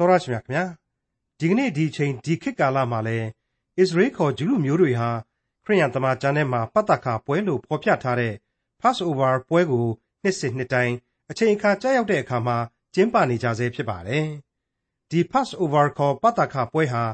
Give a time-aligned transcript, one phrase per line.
[0.00, 0.64] တော်ရရှိမြခင်ဗျာ
[1.40, 3.18] ဒီကနေ့ဒီချိန်ဒီခေတ်ကာလမှာလဲ
[3.78, 5.10] အစ္စရေးခေါ်ဂျူးလူမျိုးတွေဟာ
[5.64, 8.34] ခရိယန်တမန်ကျမ်းထဲမှာပတ်သက်ခါပွဲလို့ဖော်ပြထားတဲ့
[8.80, 9.86] Passover ပွဲကို
[10.22, 10.94] နှစ်စဉ်နှစ်တိုင်း
[11.30, 12.56] အချိန်အခါကြာရောက်တဲ့အခါမှာ
[12.94, 14.26] ကျင်းပနေကြဆဲဖြစ်ပါတယ်
[15.10, 17.04] ဒီ Passover ခေါ်ပတ်သက်ခါပွဲဟာ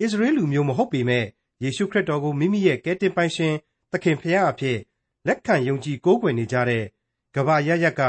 [0.00, 1.26] အစ္စရေးလူမျိုးမဟုတ်ပေမဲ့
[1.62, 3.54] ယေရှုခရစ်တော်ကိုမိမိရဲ့ကယ်တင်ပိုင်ရှင်
[3.92, 4.78] သခင်ဖရာအဖြစ်
[5.26, 6.84] လက်ခံယုံကြည်ကိုးကွယ်နေကြတဲ့
[7.34, 8.02] ကဘာရရက်က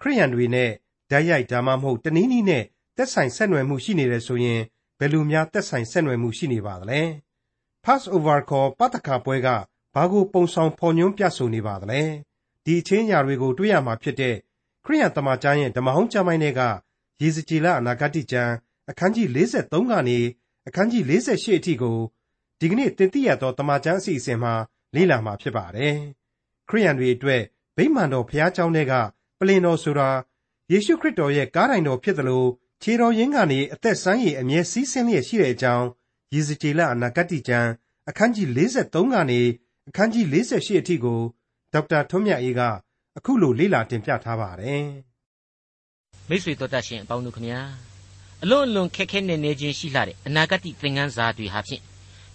[0.00, 0.70] ခရိယန်တွေနဲ့
[1.10, 2.64] ဓာတ်ရိုက်ဒါမှမဟုတ်တနည်းနည်းနဲ့
[2.96, 4.60] သက်ဆိုင်ဆက်နွယ်မှုရှိနေတယ်ဆိုရင်
[4.98, 7.00] ဘယ်လိုများသက်ဆိုင်ဆက်နွယ်မှုရှိနေပါသလဲ
[7.84, 9.48] Passover ခေါ်ပတ္တခါပွဲက
[9.94, 12.02] ဘာကိုပုံဆောင်ဖော်ညွှန်းပြဆိုနေပါသလဲ
[12.64, 14.36] ဒီအချင်းညာတွေကိုတွေ့ရမှာဖြစ်တဲ့
[14.84, 16.60] ခရိယန်တမန်ကျမ်းရဲ့ဓမ္မဟောင်းကျမ်းပိုင်းတွေက
[17.20, 18.52] ယေဇကျေလအနာဂတိကျမ်း
[18.90, 20.18] အခန်းကြီး53ကနေ
[20.66, 21.98] အခန်းကြီး48အထိကို
[22.60, 24.54] ဒီကနေ့တင်ပြရသောတမန်ကျမ်းအစီအစဉ်မှာ
[24.94, 25.96] လေ့လာမှာဖြစ်ပါတယ်
[26.68, 27.42] ခရိယန်တွေအတွက်
[27.76, 28.92] ဗိမာန်တော်ဘုရားကျောင်းထဲက
[29.38, 30.10] ပလင်တော်ဆိုတာ
[30.72, 32.44] ယေရှုခရစ်တော်ရဲ့ကားတိုင်တော်ဖြစ်သလို
[32.82, 35.86] ခြေတော်ရင်းကနေအသက်ဆန်းရည်အမြဲစီးဆင်းလျက်ရှိတဲ့အကြောင်း
[36.34, 37.70] ယေဇကျေလအနာဂတ်ကျမ်း
[38.08, 39.40] အခန်းကြီး53ကနေ
[39.88, 41.20] အခန်းကြီး48အထိကို
[41.72, 42.60] ဒေါက်တာထွန်းမြတ်အေးက
[43.18, 44.84] အခုလိုလေ့လာတင်ပြထားပါတယ်။
[46.28, 47.60] မိတ်ဆွေတို့တတ်ရှင်အပေါင်းတို့ခမညာ
[48.42, 51.82] အလွန်အလွန်ခက်ခဲနေနေချင်းရှိလာတဲ့အနာဂတ်သင်ခန်းစာတွေဟာဖြင့်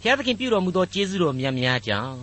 [0.02, 2.17] ဘုရားသခင်ပြုတော်မူသောကျေးဇူးတော်များများကြောင့်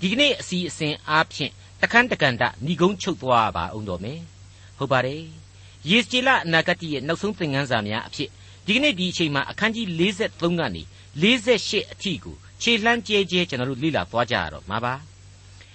[0.00, 4.20] ဒီကနေ့အစီအစဉ်အားဖြင့်တခန်းတကန်တဏီကုန်းချုပ်သွားပါအောင်တော်မယ်။
[4.78, 5.43] ဟုတ်ပါတယ်
[5.90, 8.30] ယေစကြည်လအနာဂတ်ရဲ့နောက်ဆုံးသင်ခန်းစာများအဖြစ်
[8.66, 10.82] ဒီကနေ့ဒီအချိန်မှာအခန်းကြီး53ကနေ
[11.22, 14.94] 48အထိကိုခြေလှမ်းကျဲကျဲကျွန်တော်တို့လေ့လာသွားကြရတော့မှာပါ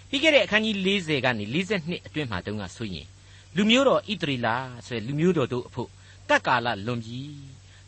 [0.10, 3.08] ပြီးခဲ့တဲ့အခန်းကြီး40ကနေ42အတွင်းမှာတုန်းကဆိုရင်
[3.56, 4.48] လူမျိုးတော်ဣသရေလ
[4.88, 5.90] ဆိုရယ်လူမျိုးတော်တို့အဖို့
[6.30, 7.22] ကတ်ကာလလွန်ပြီ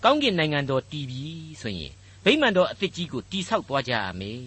[0.04, 1.24] ကောင်းကင်နိုင်ငံတော်တည်ပြီ
[1.62, 1.94] ဆိုရင်
[2.26, 4.42] ဗိမာန်တော်အသစ်ကြီးကိုတိဆောက်သွားကြရမယ်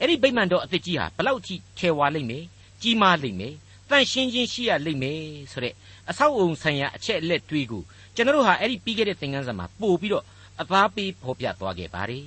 [0.00, 2.44] အဲ့ဒီဗိမာန်တော်အသစ်ကြီးဟာဘလောက်ထိထဲဝါလိမ့်မယ်
[2.82, 3.54] ကြီးမားလိမ့်မယ်
[3.90, 5.20] တန့်ရှင်းခြင်းရှိရလိမ့်မယ်
[5.52, 5.74] ဆိုတဲ့
[6.10, 7.82] အဆောက်အုံဆိုင်ရာအချက်အလက်တွေကို
[8.14, 10.24] ကျွန်တော်တို့ဟာအဲ့ဒီပြီးခဲ့တဲ့သင်ခန်းစာမှာပို့ပြီးတော့
[10.60, 12.26] အသားပေးဖော်ပြသွားခဲ့ပါတယ်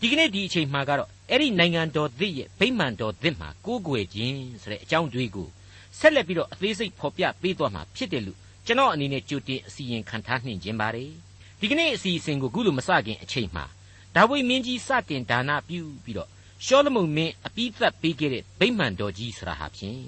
[0.00, 5.48] ဒီကနေ့ဒီအချိန်မှာကတော့အဲ့ဒီနိုင်ငံတော်သစ်ရဲ့ဗိမာန်တော်သစ်မှာကိုးကွယ်ခြင်းဆိုတဲ့အကြောင်းတွေကို
[5.98, 11.10] ဆက်လက်ပြီးတော့အသေးစိတ်ဖော်ပြပေးသွားမှာဖြစ်တယ်လို့ကျွန်တော်အနေနဲ့ကြိုတင်အစီရင်ခံထားနှင်ခြင်းပါတယ်
[11.60, 13.64] ဒီကနေ့အစီအစဉ်ကိုခုလိုမစခင်အချိန်မှာ
[14.14, 16.30] ဒါဝိမင်းကြီးစတင်ဒါနပြုပြီးတော့
[16.64, 20.02] ရှောလမုန်မင်းအပိသက်ပေးခဲ့တဲ့ဗိမာန်တော်ကြီးဆရာဟာဖြင့်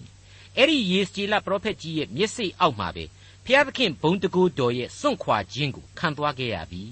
[0.57, 3.05] အဲ့ဒီယေစကြည်လပရောဖက်ကြီးရဲ့မျက်စိအောက်မှာပဲ
[3.51, 6.83] ဖျားသခင်ဘုံတကူတော်ရဲ့စွန့်ခွာခြင်းကိုခံသွားခဲ့ရပြီ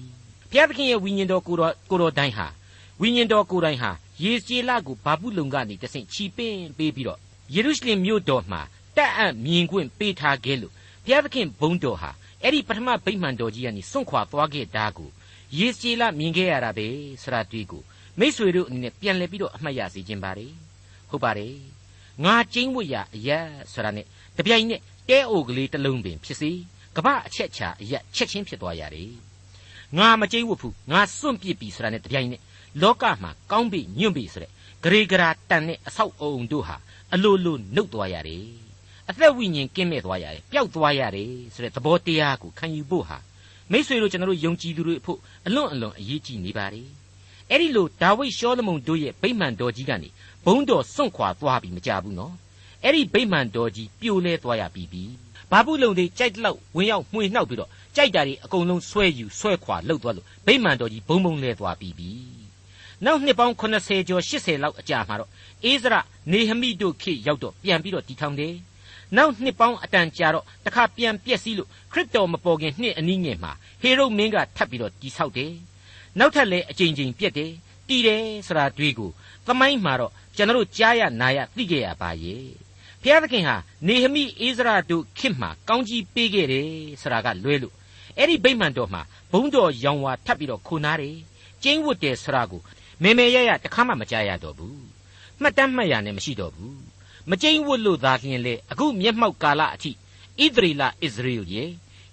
[0.51, 2.47] ဖျားသခင်ရဲ့ဝိညာဉ်တော်ကိုတော်ကိုတော်တိုင်းဟာ
[3.01, 3.91] ဝိညာဉ်တော်ကိုယ်တိုင်ဟာ
[4.23, 7.19] ယေစကြည်လကိုဘာဘူးလုံကနေတဆင့်ချီပင်းပေးပြီးတော့
[7.53, 8.61] ယေရုရှလင်မြို့တော်မှာ
[8.97, 10.73] တက်အံ့မြင်ခွင့်ပေးထားခဲ့လို့
[11.05, 12.11] ဘုရားသခင်ဘုန်းတော်ဟာ
[12.43, 15.09] အဲ့ဒီပထမဗိမာန်တော်ကြီးကနေစွန့်ခွာသွားခဲ့တာကို
[15.57, 16.87] ယေစကြည်လမြင်ခဲ့ရတာပဲ
[17.21, 17.83] ဆရာတွေ့ကို
[18.19, 20.53] မိษွေတို့အနေနဲ့ပြန်လည်ပြီးတော့အမှတ်ရစေခြင်းပါတယ်
[21.09, 21.55] ဟုတ်ပါတယ်
[22.23, 24.05] ငါကျင်းဝတ်ရအရက်ဆိုတာနဲ့
[24.37, 26.51] တပြိုင်နက် တဲအိုကလေးတစ်လုံးပင်ဖြစ်စီ
[26.95, 29.11] ကပအချက်ချာအရက်ချက်ချင်းဖြစ်သွားရတယ်
[29.97, 32.41] ငါမကျင်းဝတ်ဘူးငါစွန့်ပစ်ပြီဆိုတာနဲ့တပြိုင်နက်
[32.81, 34.51] လောကမှာကောင်းပြီညွန့်ပြီဆိုတဲ့
[34.83, 36.75] ဂရေဂရာတန်တဲ့အဆောက်အုံတို့ဟာ
[37.13, 38.45] အလိုလိုနှုတ်သွားရတယ်
[39.09, 43.17] အသက်ဝိညာဉ်ကင်းမဲ့သွားရတယ်ပျောက်သွားရတယ်ဆိုတဲ့သဘောတရားကိုခံယူဖို့ဟာ
[43.71, 46.83] မိษွေတို့ကျွန်တော်တို့ယုံကြည်သူတွေအဖို့အလွန်အလွန်အရေးကြီးနေပါ रे
[47.49, 50.09] အဲ့ဒီလိုဒါဝိဒ်ရှောလမုန်တို့ရဲ့ဗိမာန်တော်ကြီးကနေ
[50.45, 52.33] ဘုံတော်စွန့်ခွာသွားပြီမကြဘူးနော်
[52.83, 55.03] အဲ့ဒီဗိမာန်တော်ကြီးပြိုလဲသွားရပြီပြီ
[55.51, 62.11] ဘာဘူးလုံတွေကြိုက်လောက်ဝင်ရောက်မှွေနှောက်ပြီးတော့ကြိုက်တာတွေအကုန်လုံးဆွဲယူဆွဲခွာလှုပ်သွားလို့ဗိမာန်တော်ကြီးဘုံဘုံလဲသွားပြီပြီ
[63.05, 65.29] နောက်နှစ်ပေါင်း80ကျော်80လောက်အကြာမှာတော့
[65.63, 65.95] အိဇရ
[66.31, 68.55] နေဟမိတို့ခေရောက်တော့ပြန်ပြီးတော့တည်ထောင်တယ်
[69.15, 73.51] နောက်နှစ်ပေါင်းအတန်ကြာတော့တခါပြန်ပြက်စီးလို့ခရစ်တော်မပေါ်ခင်နှစ်အနည်းငယ်မှာ
[73.81, 75.53] ဟေရုမင်းကထပ်ပြီးတော့တည်ဆောက်တယ်
[76.19, 77.51] နောက်ထပ်လည်းအကြိမ်ကြိမ်ပြက်တယ်
[77.89, 79.11] တည်တယ်ဆိုတာတွေ့ကို
[79.45, 82.66] သမိုင်းမှာတော့ကျွန်တော်ကြားရနာရသိခဲ့ရပါရဲ့
[83.03, 83.55] ဘုရားသခင်ဟာ
[83.87, 86.67] နေဟမိအိဇရတို့ခေတ်မှာကောင်းကြီးပေးခဲ့တယ်
[87.01, 87.73] ဆိုတာကလွဲလို့
[88.17, 91.17] အဲ့ဒီဗိမာန်တော်မှာဘုံတော်ရောင်ဝါထပ်ပြီးတော့ခိုနားတယ်
[91.63, 92.61] ကျင်းဝတ်တယ်ဆိုတာကို
[93.03, 94.81] မေမေရရတခါမှမကြားရတော့ဘူး
[95.41, 96.77] မှတ်တမ်းမှတ်ရနဲ့မရှိတော့ဘူး
[97.29, 99.93] မကျိန်းဝတ်လို့သာလျှင်လေအခုမျက်မှောက်ကာလအထိဣ
[100.55, 101.69] သရေလဣသရေလရဲ့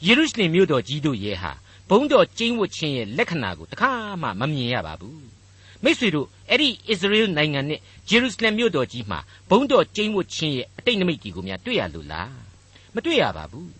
[0.07, 1.53] ယေရုရှလင်မြို့တော်ကြီးတို့ရဲ့ဟာ
[1.91, 3.91] ဘုံတော်ကျိန်းဝတ်ခြင်းရဲ့လက္ခဏာကိုတခါ
[4.23, 5.34] မှမမြင်ရပါဘူး
[5.85, 9.19] မိษွေတို့အဲ့ဒီဣသရေလနိုင်ငံနဲ့ဂျေရုရှလင်မြို့တော်ကြီးမှာ
[9.51, 12.33] ဘုံတော်ကျိန်းဝတ်ခြင်းရဲ့အတိတ်နိမိတ်ကြီးကိုများတွေ့ရလို့လား
[12.95, 13.71] မတွေ့ရပါဘူး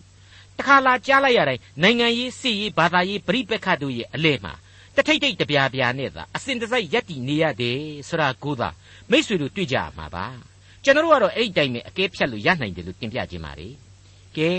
[0.57, 4.53] တခါလာကြားလိုက်ရတိုင်းနိုင်ငံရေးစစ်ရေးဘာသာရေးပြိပက္ခတို့ရဲ့အလဲမှာ
[4.95, 7.79] တထိတ်ထိတ်တပြားပြားနဲ့သာအစဉ်တစိုက်ရက်တည်နေရတယ်
[8.09, 8.69] ဆိုတာကိုသာ
[9.11, 10.25] မိษွေတို့တွေ့ကြရမှာပါ
[10.83, 13.67] ကျွန်တော်တို့ကတော့အဲ့ဒီတိုင်းပဲအကဲဖြတ်လို့ရနိုင်တယ်လို့တင်ပြခြင်းပါလေ
[14.37, 14.51] ကဲ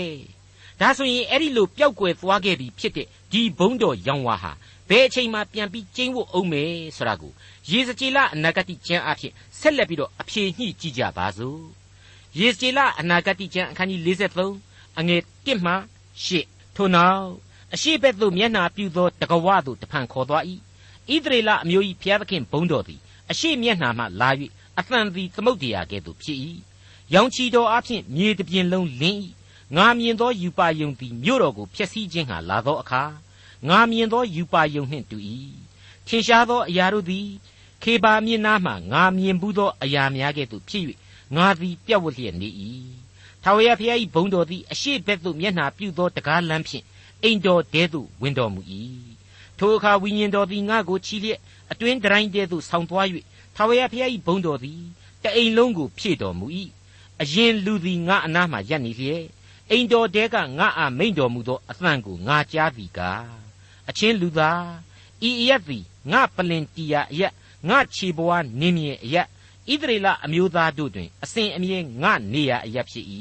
[0.81, 4.51] ဒါဆိုရင်အဲ့ဒီလိုပျောက်ကွယ်သွားခဲ့ပြီဖြစ်တဲ့ဒီဘုံတော်ရောင်ဝါဟာ
[4.89, 7.31] ဘယ်အချိန်မှပြန်ပြီးကျင်းဖို့အောင်မယ်ဆိုတာကို
[7.71, 11.61] ရေစကြည်လအနာဂတိကျမ်းအဖြစ်ဆက်လက်ပြီးတော့အဖြေညှိကြည့်ကြပါစို့
[12.39, 14.01] ရေစကြည်လအနာဂတိကျမ်းအခန်းကြီး
[14.49, 15.73] 53အငယ်1မှ
[16.25, 17.27] 8ထို့နောက်
[17.73, 20.43] အရှိဘက်သို့မျက်နှာပြုသောတကဝသို့တဖန်ခေါ်သွား၏
[21.13, 22.99] ဣသရေလအမျိုး၏ဘုရားသခင်ဘုန်းတော်သည်
[23.31, 24.29] အရှိမျက်နှာမှလာ၍
[24.79, 26.39] အသံသည်သမုတ်တရားကဲ့သို့ဖြစ်၏
[27.13, 29.19] ရောင်ချီတော်အဖျင်မြေတပြင်လုံးလင်း၏
[29.75, 33.03] ငါမြင်သောယူပါယုံသည်မြို့တော်ကိုဖျက်ဆီးခြင်းဟာလာသောအခါ
[33.69, 35.17] ငါမြင်သောယူပါယုံနှင့်တူ၏
[36.07, 37.27] ထင်ရှားသောအရာတို့သည်
[37.83, 40.83] ခေဘာမြင်နာမှငါမြင်ဘူးသောအရာများကဲ့သို့ဖြစ်၍
[41.35, 42.49] ငါသည်ပြတ်ဝတ်လျက်နေ၏
[43.43, 46.85] ထာဝရဘုရား၏ဘုန်းတော်သည်အရှိဘက်သို့မျက်နှာပြုသောတကားလမ်းဖြင့်
[47.23, 48.61] အိမ်တော်တဲသို့ဝင်တော်မူ၏
[49.57, 51.39] ထိုအခါဝိညာဉ်တော်သည်ငါ့ကိုချီလျက်
[51.71, 53.07] အတွင်းတိုင်းတဲသို့ဆောင်းသွား၍
[53.55, 54.81] ထာဝရဘုရား၏ဘုန်းတော်သည်
[55.23, 56.45] တအိမ်လုံးကိုဖြည့်တော်မူ၏
[57.21, 59.25] အရင်လူသည်ငါအနားမှရပ်နေလျက်
[59.71, 63.46] အိမ်တော်တဲကငါအားမိန်တော်မူသောအသံကိုငါကြားသည်ကား
[63.89, 64.61] အချင်းလူသား
[65.27, 67.33] ဤအရက်သည်ငါပလင်တီယာအရက်
[67.69, 69.27] ငါခြေဘဝနင်းမြေအရက်
[69.71, 73.05] ဣသရေလအမျိုးသားတို့တွင်အစဉ်အမြဲငါနေရအရက်ဖြစ်၏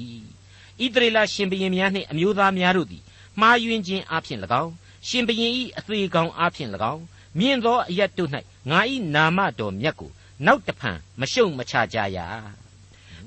[0.83, 3.03] ဣသရေလရှင်ဘရင်များနှင့်အမျိုးသားများတို့သည်
[3.41, 4.73] မှားယွင်းခြင်းအပြင်၎င်း
[5.09, 7.03] ရှင်ဘရင်၏အသေးကောင်အပြင်၎င်း
[7.39, 8.31] မြင့်သောအရက်တို့၌
[8.71, 8.81] ငါ၏
[9.15, 10.11] နာမတော်မြတ်ကို
[10.47, 12.19] နောက်တဖန်မရှုံမချကြရ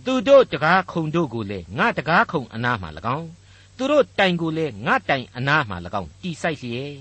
[0.06, 2.88] သူတို့တကားခုံတို့ကိုလည်းငါတကားခုံအနားမှ၎
[3.18, 3.30] င်း
[3.78, 6.94] သူတို့တိုင်ကိုလည်းငါတိုင်အနားမှ၎င်းတီဆိုင်လျက်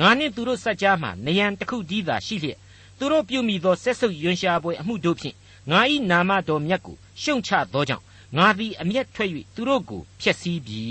[0.00, 2.58] ငါနှင့်သူတို့စัจ जा မှနယံတစ်ခုတည်းသာရှိလျက်
[2.98, 5.36] သူတို့ပြုမိသောဆက်ဆုပ်ယွန်ရှာပွဲအမှုတို့ဖြင့်
[5.70, 5.80] ငါ၏
[6.10, 8.04] နာမတော်မြတ်ကိုရှုံချသောကြောင့်
[8.36, 10.82] ငါသည်အမျက်ထွက်၍သူတို့ကိုဖျက်ဆီးပြီ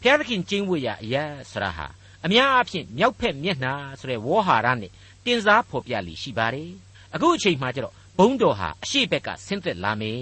[0.00, 1.86] ဖျားသခင်ကျင်းဝတ်ရာအရာဆရာဟာ
[2.24, 4.90] အများအားဖြင့်မြောက်ဖက်မျက်နှာဆိုတဲ့ဝေါ်ဟာရနဲ့
[5.24, 6.70] တင်စားဖော်ပြလိရှိပါတယ်
[7.14, 10.20] အခုအချိန်မှကျတော့ဘုံတော်ဟာအရှိဘက်ကဆင်းသက်လာမယ်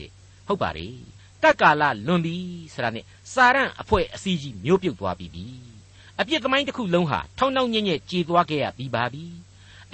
[0.00, 0.10] တဲ့
[0.46, 0.88] ဟုတ်ပါလေ
[1.42, 2.36] တက္ကာလလွန်ပြီ
[2.72, 5.75] ဆိုတာနဲ့စာရန်အဖွဲ့အစည်းကြီးမျိုးပြုတ်သွားပြီပြီ
[6.20, 9.24] အပြစ်သမိုင်းတစ်ခုလုံးဟာထောင်းထောင်းညံ့ညံ့ကြေသွားခဲ့ရပြီးပါပြီ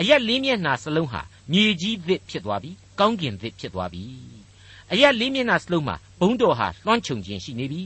[0.00, 1.20] အရက်လေးမျက်နှာစလုံးဟာ
[1.52, 4.02] မြေကြီးသစ်ဖြစ်သွားပြီကောင်းကင်သစ်ဖြစ်သွားပြီ
[4.92, 7.82] အရက်လေးမျက်နှာစလုံးမှာဘုံတော်ဟာလွှမ်းခြုံခြင်းရှိနေပြီ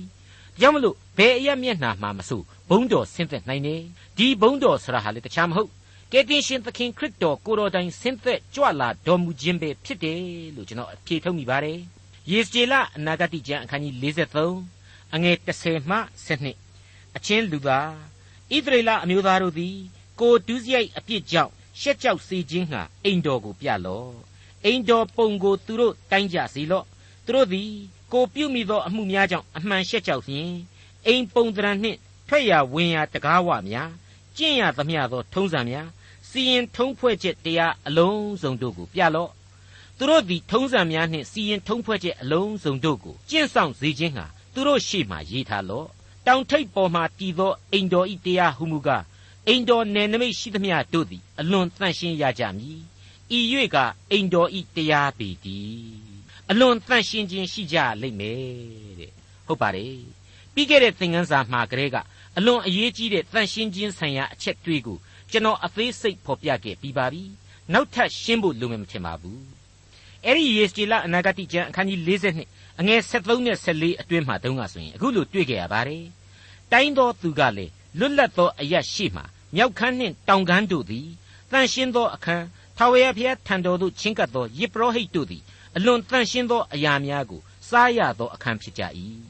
[0.61, 3.83] ကြောင့်မလို့ဘယ်အရက်မျက်နှာမှာမဆိုဘုံတော်ဆင်းသက်နိုင်တယ်
[4.17, 5.71] ဒီဘုံတော်ဆရာဟာလေတခြားမဟုတ်
[6.13, 10.21] ကယ်တင်ရှင်သခင်ခရစ်တော်ကိုတော်တိုင်ဆင်းသက်ကြွလာတော်မူခြင်းပဲဖြစ်တယ်
[10.57, 11.79] လို့ကျွန်တော်အဖြေထုတ်မိပါတယ်
[12.31, 13.95] ယေစကျေလအနာဂတိကျမ်းအခန်းကြီး
[14.55, 15.99] 53အငယ်30မှ
[16.57, 18.16] 12အချင်းလူသား
[18.55, 19.77] ဣသရေလအမျိုးသားတို့သည်
[20.21, 24.13] ကိုဒုစရိုက်အပြစ်ကြောင့်ရှက်ကြောက်စေခြင်းဟာအိမ်တော်ကိုပြလော့
[24.65, 26.85] အိမ်တော်ပုံကိုသူတို့တိုင်းကြစေလော့
[27.25, 27.71] သူတို့သည်
[28.13, 30.51] ကိုပြုမိသောအမှုများကြောင့်အမှန်ရှက်ကြောက်လျင်
[31.07, 31.99] အိမ်ပုံတရံနှင့်
[32.29, 33.91] ထွက်ရဝင်ရတကားဝများ
[34.37, 35.89] ကျင့်ရသမျှသောထုံးစံများ
[36.29, 39.31] စီရင်ထုံးဖွဲ့ချက်တရားအလုံးစုံတို့ကိုပြလော့
[39.99, 45.89] သူတို့သည်ထုံးစံများနှင့်စီရင်ထုံးဖွဲ့ချက်အလုံးစုံတို့ကိုကျင့်ဆောင်စေခြင်းဟာသူတို့ရှေ့မှရေးထားလော့
[46.27, 49.05] တောင်ထိပ်ပေါ်မှတည်သောအိမ်တော်ဤတရားဟုမူကား
[49.49, 52.81] အိမ်တော်နယ်နိမိတ်ရှိသမျှတို့သည်အလွန်တန်ရှင်းရကြမည်
[53.37, 53.39] ဤ၍
[53.75, 53.77] က
[54.11, 55.77] အိမ်တော်ဤတရားပေတည်
[56.51, 58.41] အလွန်တန်ရှင်းခြင်းရှိကြလိမ့်မယ်
[59.01, 59.13] တဲ့
[59.47, 59.99] ဟုတ်ပါတယ်
[60.55, 61.97] ပြီးခဲ့တဲ့သင်ခန်းစာမှာကလေးက
[62.37, 64.99] အလွန်အရေးကြီးတဲ့တန်ရှင်းခြင်းဆိုင်ရာအချက်တွေကို
[65.31, 67.23] ကျွန်တော်အသေးစိတ်ဖော်ပြခဲ့ပြီးပါပြီ
[67.73, 69.43] နောက်ထပ်ရှင်းဖို့လိုမယ်မထင်ပါဘူး
[70.25, 76.05] အဲ့ဒီယေစတီလအနာဂတိကျမ်းအခန်းကြီး42 အငယ်73နဲ့74အတွင်းမှာတုန်းကဆိုရင်အခုလိုတွေ့ကြရပါတယ်
[76.73, 79.23] တိုင်းသောသူကလည်းလွတ်လပ်သောအရက်ရှိမှ
[79.55, 81.09] မြောက်ခမ်းနှင့်တောင်ခမ်းတို့သည်
[81.53, 82.47] တန်ရှင်းသောအခန်း
[82.77, 85.43] ထာဝရဘုရားထံတော်သို့ချင်းကပ်သောယစ်ပရောဟိတ်တို့သည်
[85.77, 88.83] အလွန်တန်ရှင်းသောအရာများကိုစားရသောအခန်းဖြစ်ကြ၏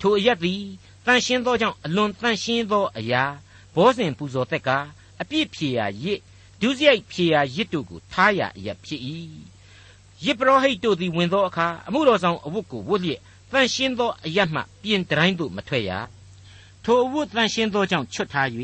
[0.00, 0.62] ထိုအရက်သည်
[1.06, 3.24] တန်ရှင်းသောကြောင့်အလွန်တန်ရှင်းသောအရာ
[3.74, 4.70] ဘောဇဉ်ပူဇော်သက်က
[5.20, 6.20] အပြစ်ဖြေရာရစ်
[6.60, 9.00] ဒုစရိုက်ဖြေရာရစ်တို့ကိုထားရအရက်ဖြစ်၏
[10.24, 13.20] ယစ်ပရောဟိတ်တို့သည်ဝင်သောအခါအမှုတော်ဆောင်အဝတ်ကိုဝတ်လျက်
[13.52, 15.90] တန်ရှင်းသောအရက်မှပြင်တိုင်းသို့မထွက်ရ
[16.84, 18.48] ထိုအဝတ်တန်ရှင်းသောကြောင့်ချွတ်ထား၍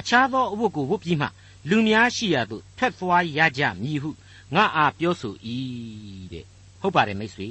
[0.00, 1.26] အခြားသောအဝတ်ကိုဝတ်ပြီးမှ
[1.68, 4.10] လူများရှိရာသို့ထွက်သွားရကြမည်ဟု
[4.54, 5.34] ငါအားပြောဆို၏
[6.32, 6.44] တဲ့
[6.80, 7.48] ဟုတ်ပါတယ်မိတ်ဆွေ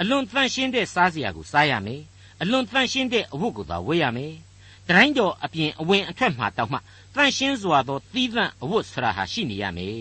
[0.00, 2.02] အလွန်တန်ရှင်းတဲ့စားစရာကိုစားရမယ်
[2.42, 4.34] အလွန်တန်ရှင်းတဲ့အဝတ်ကိုသာဝတ်ရမယ်
[4.88, 6.78] တိုင်းတော်အပြင်အဝင်အထွက်မှာတောက်မှ
[7.14, 9.94] တန်ရှင်းစွာသောသီးသန့်အဝတ်ဆရာဟာရှိနေရမယ်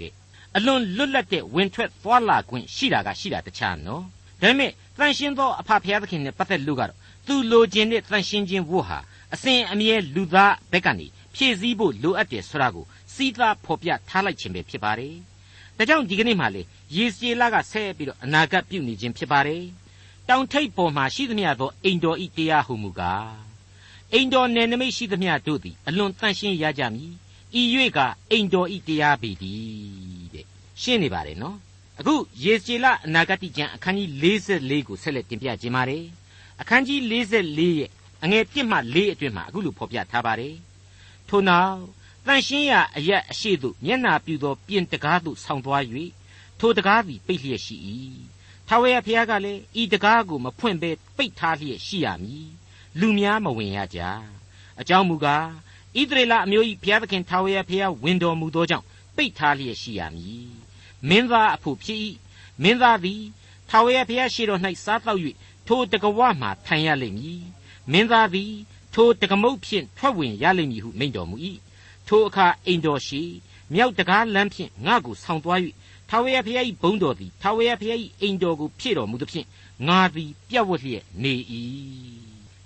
[0.00, 0.12] တဲ့
[0.56, 4.02] အလွန်လွတ်လပ်တဲ့ဝင်ထွက်သွားလာခွင့်ရှိတာကရှိတာတခြားနော်
[4.40, 8.98] ဒါပေမဲ့တန်ရှင်းသောအဖဖျားသခင်နဲ့ပတ်သက်လို့ကတော့သူလိုချင်တဲ့တန်ရှင်းခြင်းဝတ်ဟာ
[9.34, 15.14] အစဉ်အမြဲလူသားဘက်ကနေဖြည့်ဆည်းဖို့လိုအပ်တယ်ဆိုတာကိုစီးသားဖော်ပြထားလိုက်ခြင်းပဲဖြစ်ပါတယ်။
[15.76, 16.62] ဒါကြောင့်ဒီကနေ့မှလေ
[16.96, 19.62] ယေစီလကဆက်ပြီးတော့အနာဂတ်ပြုနေခြင်းဖြစ်ပါတယ်။
[20.28, 23.34] တောင်ထိပ်ပေါ်မှာရှိသမျှသောအိမ်တော်ဤတရားဟုမူကား
[24.12, 27.12] အိမ်တော်နယ်နိမိတ်ရှိသမျှတို့သည်အလွန်တန်ရှင်းရကြမည်။
[27.60, 27.62] ဤ၍
[27.96, 27.98] က
[28.30, 29.68] အိမ်တော်ဤတရားပေတည်း
[30.00, 30.09] တဲ့။
[30.82, 31.56] ရှင်းနေပါတယ်နော်။
[32.00, 36.04] အခုယေစီလအနာဂတ်ကျမ်းအခန်းကြီး44ကိုဆက်လက်တင်ပြခြင်းပါတယ်။
[36.60, 37.90] အခန်းကြီး44ရဲ့
[38.24, 40.54] အငယ်1မှ4အတွင်းမှာအခုလိုဖော်ပြထားပါတယ်။
[41.28, 41.76] ထို့နောက်
[42.26, 45.82] တန်ရှင်းရာအရက်အရှိသို့မျက်နာပြူသောပြင်တကားသို့ဆောင်းသွား၍
[46.58, 47.76] ထိုတကားသည်ပိတ်လျက်ရှိ၏
[48.68, 52.48] ထာဝရဘုရားကလည်းဤတကားကိုမဖွင့်ဘဲပိတ်ထားလျက်ရှိရမည်
[53.00, 54.00] လူများမဝင်ရကြ
[54.80, 55.46] အကြောင်းမူကား
[55.98, 60.50] ဣသရေလအမျိုး၏ဘုရားသခင်ထာဝရဘုရားဝင်တော်မူသောကြောင့်ပိတ်ထားလျက်ရှိရမည်
[61.08, 62.00] မင်းသားအဖို့ဖြစ်၏
[62.62, 63.22] မင်းသားသည်
[63.68, 65.20] ထာဝရဘုရားရှိတော်၌စားတော့၍
[65.66, 67.42] ထိုတကဝမှထိုင်ရလိမ့်မည်
[67.92, 68.52] မင်းသားသည်
[68.94, 71.36] ထိုတကမုတ်ဖြင့်ထွက်ဝင်ရလိမ့်မည်ဟုမိန့်တော်မူ၏
[72.08, 73.22] ထိုအခါအိမ်တော်ရှိ
[73.74, 75.60] မြောက်တကားလမ်းဖြင့်ငါ့ကိုဆောင်းသွား၍
[76.08, 79.46] ထာဝရဘုရား၏ဘုန်းတော်သည်ထာဝရဘုရား၏အိမ်တော်ကိုဖြည့်တော်မူသဖြင့်
[79.88, 81.34] ငါသည်ပြတ်ဝတ်လျက်နေ၏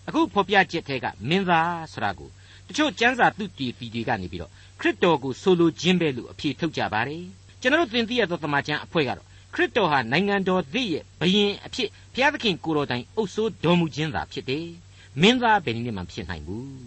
[0.08, 2.30] အခုဖော်ပြချက်ထဲကမင်းသားဆိုတာကို
[2.68, 7.24] တချို့ကျမ်းစာသူတည်ဖီတွေကနေပြီးတော့ခရစ်တော်ကိုဆိုလိုခြင်းပဲလို့အဖြေထုတ်ကြပါတယ်
[7.64, 14.66] ကျွန်တော်တို့သင်သိရသောတမန်ကျမ်းအဖွဲ့ကတော့ခရစ်တော်ဟာနိုင်ငံတော်သစ်ရဲ့ဘယင်အဖြစ်ဘုရားသခင်ကိုယ်တော်တိုင်အုပ်စိုးတော်မူခြင်းသာဖြစ်တယ်
[15.20, 16.84] မင်းသားဘယ်နည်းမှမဖြစ်နိုင်ဘူး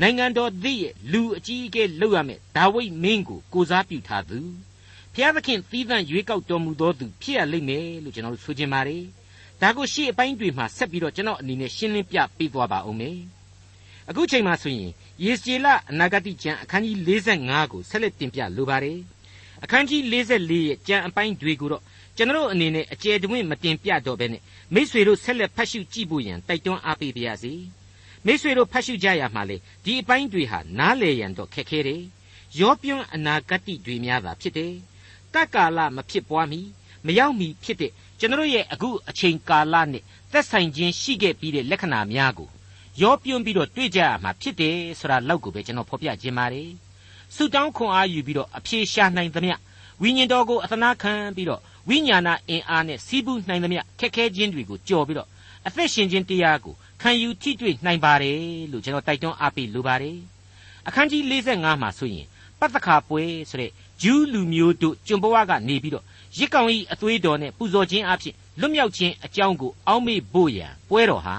[0.00, 4.38] နိုင်ငံတော်သစ်ရဲ့လူအကြီးအကဲလုပ်ရမယ်ဒါဝိဒ်မင်းကိုကိုစားပြုထားသူ
[5.14, 9.04] ဘုရားသခင်သီးသန့်ရွေးကောက်တော်မူသောသူဖြစ်ရလိမ့်မယ်လို့ကျွန်တော်တို့ဆိုချင်ပါတယ်
[9.60, 13.18] ဒါကိုရှေ့အပိုင်းတွေမှာဆက်ပြီးတော့ကျွန်တော်အနေနဲ့ရှင်းလင်းပြပေးသွားပါဦးမယ်
[14.08, 14.90] အခုချိန်မှာဆိုရင်
[15.24, 16.96] ယေစကျေလအနာဂတိကျမ်းအခန်းကြီး
[17.36, 18.98] 45ကိုဆက်လက်တင်ပြလိုပါတယ်
[19.64, 21.82] အခန်းကြီး44ရဲ့ကျမ်းအပိုင်းတွေကိုတော့
[22.16, 24.42] ကျွန်တော်အနေနဲ့အကျယ်တဝင့်မတင်ပြတော့ဘဲနဲ့
[24.74, 27.54] မိษွေတို့ဆက်လက်ဖတ်ရှုကြည့်ဖို့ရန်တိုက်တွန်းအားပေးပါရစေ
[28.26, 32.02] မိษွေတို့ဖတ်ရှုကြရမှာလေဒီအပိုင်းတွေဟာနားလည်ရန်တော့ခက်ခဲတယ်
[32.60, 34.72] ရောပြွန်းအနာဂတိတွေများတာဖြစ်တယ်
[35.34, 36.60] တက္ကာလမဖြစ်ပွားမီ
[37.06, 40.02] မရောက်မီဖြစ်တဲ့ကျွန်တော်ရဲ့အခုအချိန်ကာလနဲ့
[40.32, 42.48] သက်ဆိုင်ခြင်းရှိခဲ့ပြီးတဲ့လက္ခဏာများကို
[43.02, 46.83] ရောပြွန်းပြီးတော့တွေ့ကြရမှာဖြစ်တယ်ဆိုတာလောက်ကိုပဲကျွန်တော်ဖော်ပြခြင်းပါတယ်
[47.34, 49.54] ဆုတောင်းခွန်အားယူပြီးတော့အဖြေရှာနိုင်သမျှ
[50.02, 55.28] ဝိညာဉ်တော်ကိုအသနာခံပြီးတော့ဝိညာဏအင်အားနဲ့စီးပူးနိုင်သမျှခက်ခဲခြင်းတွေကိုကြော်ပြီးတော့
[55.66, 58.38] အသက်ရှင်ခြင်းတရားကိုခံယူထိတွေ့နိုင်ပါတယ်
[58.72, 60.18] လို့ကျွန်တော်တိုက်တွန်းအားပေးလိုပါတယ်
[60.88, 62.26] အခန်းကြီး45မှာဆိုရင်
[62.60, 63.70] ပတ္တခါပွဲဆိုတဲ့
[64.02, 66.04] ဂျူးလူမျိုးတို့ကျွန်ဘဝကနေပြီးတော့
[66.38, 71.36] ရစ်ကောင်ဤအသွေးတော်နဲ့ပူဇော်ခြင်းအဖြစ်လွတ်မြောက်ခြင်းအကြောင်းကိုအောက်မေ့ဖို့ရန်ပွဲတော်ဟာ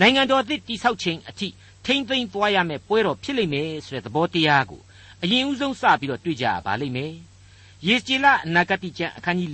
[0.00, 1.48] နိုင်ငံတော်သစ်တိဆောက်ခြင်းအထိ
[1.84, 4.80] ထိမ့်သိမ့်သွားရမယ်ပွဲတော်ဖြစ်လိမ့်မယ်ဆိုတဲ့သဘောတရားကို
[5.22, 7.14] အရင်ဦးဆုံးစပြီးတော့တွေ့ကြရပါလိမ့်မယ်
[7.86, 9.50] ယေစကြည်လအနာဂတိကျမ်းအခန်းကြီး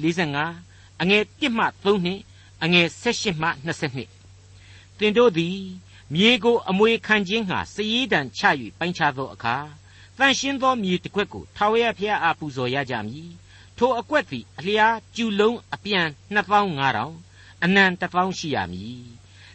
[0.50, 2.20] 45အငယ်1မှ3နှစ်
[2.62, 3.48] အငယ်18မှ
[4.18, 5.58] 22သင်တို့သည်
[6.14, 8.42] မြေကိုအမွေခံခြင်းဟာစည်ရည်တံချ၍
[8.78, 9.56] ပိုင်းခြားသောအခါ
[10.18, 13.30] တန်ရှင်းသောမြေတစ်ခွက်ကိုထာဝရဘုရားအားပူဇော်ရကြမည်
[13.78, 16.06] ထိုအကွက်သည်အလျားကျူလုံးအပြန်
[16.80, 19.02] 2500အနံ1000ရှိရမည်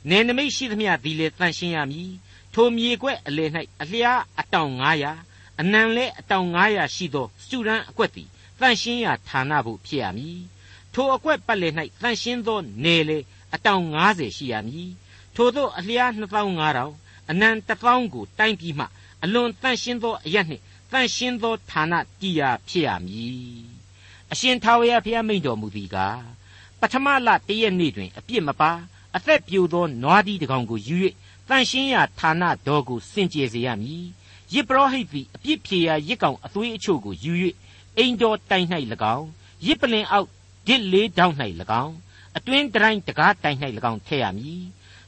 [0.10, 2.12] နယ်နိမိတ်ရှိသမျှသည်လည်းတန်ရှင်းရမည်
[2.54, 3.50] ထိုမြေကွက်အလယ်၌
[3.82, 5.29] အလျားအတောင်900
[5.60, 10.42] အနံလည်းအတောင်900ရှိသောစတူရန်အကွက်သည်တန်ရှင်းရာဌာနဖို့ဖြစ်ရမည်
[10.94, 13.18] ထိုအကွက်ပတ်လည်၌တန်ရှင်းသောနယ်လေ
[13.54, 14.92] အတောင်90ရှိရမည်
[15.36, 16.12] ထို့သောအလျား
[16.70, 18.86] 2500အနံ1000ကိုတိုင်းပြီးမှ
[19.24, 23.64] အလွန်တန်ရှင်းသောအရက်နှင့်တန်ရှင်းသောဌာနတည်ရာဖြစ်ရမည်
[24.32, 26.24] အရှင်ထာဝရဘုရားမိန့်တော်မူသည်ကား
[26.80, 28.72] ပထမလတည့်ရက်နေ့တွင်အပြစ်မပါ
[29.16, 30.98] အသက်ပြိုသောနွားဒီတကောင်ကိုယူ၍
[31.50, 34.06] တန်ရှင်းရာဌာနတော်ကိုစင်ကြယ်စေရမည်
[34.54, 37.34] ယစ်ပရောဟိတ်သည်အပြစ်ဖြေရာယစ်ကောင်အသွေးအချို့ကိုယူ၍
[37.98, 38.68] အိမ်တော်တိုင်၌၎
[39.16, 39.28] င်း
[39.66, 40.28] ရစ်ပလင်အောက်
[40.68, 41.36] ဒစ်လေးတောင်း၌၎
[41.84, 41.96] င်း
[42.38, 43.58] အတွင်းတိုင်းတကားတိုင်၌၎
[43.92, 44.64] င်းထည့်ရမည်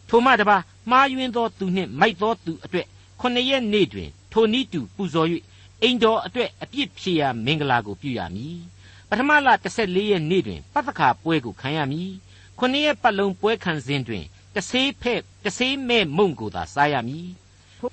[0.09, 0.57] ထိုမှတပါ
[0.89, 2.85] မှားယွင်းသောသူနှင့်မိုက်သောသူအတွေ့
[3.19, 5.27] ခုနှစ်ရက်နေ့တွင်ထိုနည်းတူပူဇော်၍
[5.81, 8.57] အိမ်တော်အတွက်အပြစ်ဖြေရာမင်္ဂလာကိုပြုရမည်
[9.09, 9.47] ပထမလ
[9.79, 12.11] 14ရက်နေ့တွင်ပတ္တခါပွဲကိုခံရမည်
[12.59, 17.29] ခုနှစ်ရက်ပတ်လုံးပွဲခံစဉ်တွင်တဆေးဖဲ့တဆေးမဲ့မုံကိုသာစားရမည်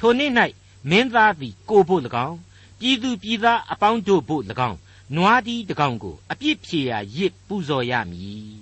[0.00, 0.30] ထိုနေ့၌
[0.90, 2.36] မင်းသားသည်ကိုဖို့၎င်း
[2.80, 4.78] ပြည်သူပြည်သားအပေါင်းတို့ဖို့၎င်း
[5.16, 8.58] နွားဒီတကောင်ကိုအပြစ်ဖြေရာရစ်ပူဇော်ရမည်